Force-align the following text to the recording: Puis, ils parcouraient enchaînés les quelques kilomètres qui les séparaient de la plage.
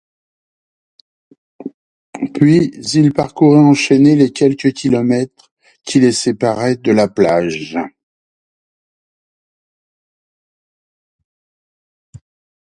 Puis, 2.33 2.71
ils 2.95 3.13
parcouraient 3.13 3.59
enchaînés 3.59 4.15
les 4.15 4.31
quelques 4.33 4.71
kilomètres 4.71 5.51
qui 5.83 5.99
les 5.99 6.11
séparaient 6.11 6.75
de 6.77 6.91
la 6.91 7.07
plage. 7.07 7.77